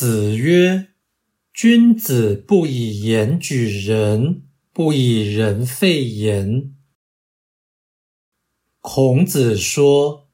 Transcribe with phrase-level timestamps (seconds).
[0.00, 0.90] 子曰
[1.52, 6.72] ：“君子不以言举人，不以人废言。”
[8.78, 10.28] 孔子说：“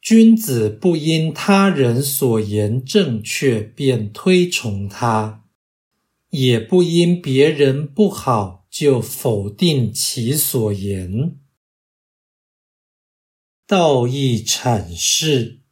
[0.00, 5.44] 君子不因他人所言正确便推崇他，
[6.30, 11.36] 也不因别人不好就否定其所言。”
[13.66, 15.62] 道义阐释：“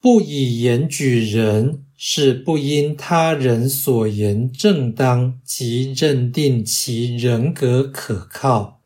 [0.00, 8.80] 不以言举人。”是不因他人所言正当即认定其人格可靠，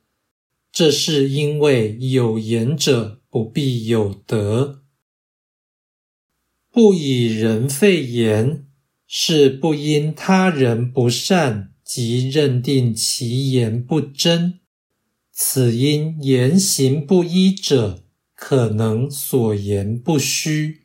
[0.73, 4.83] 这是因为有言者不必有德。
[6.73, 8.67] 不以人废言，
[9.07, 14.59] 是不因他人不善即认定其言不真，
[15.31, 18.03] 此因言行不一者，
[18.35, 20.84] 可能所言不虚。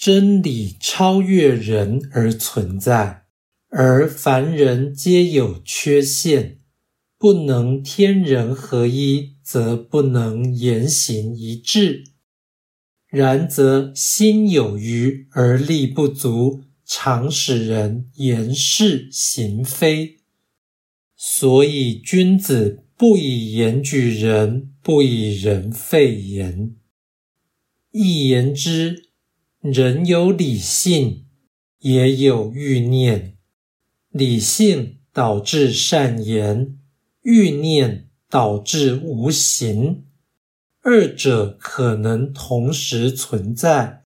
[0.00, 3.24] 真理超越人而存在，
[3.68, 6.58] 而凡人皆有缺陷，
[7.18, 12.04] 不能天人合一，则不能言行一致。
[13.10, 20.20] 然则心有余而力不足，常使人言是行非。
[21.14, 26.74] 所以君子不以言举人，不以人废言。
[27.92, 29.09] 一言之。
[29.62, 31.26] 人有理性，
[31.80, 33.36] 也有欲念。
[34.08, 36.78] 理性导致善言，
[37.20, 40.04] 欲念导致无形，
[40.80, 44.04] 二者可能同时存在。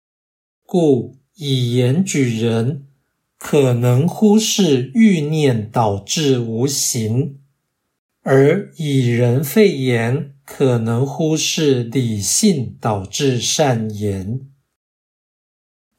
[0.67, 2.87] 故以言举人，
[3.39, 7.39] 可能忽视欲念导致无形；
[8.21, 14.43] 而以人废言，可能忽视理性导致善言。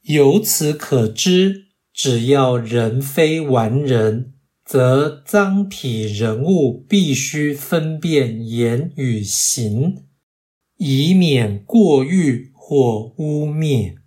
[0.04, 4.34] 由此可知，只要人非完人，
[4.66, 10.06] 则脏体人物必须分辨言与行，
[10.78, 13.99] 以免过誉或污蔑。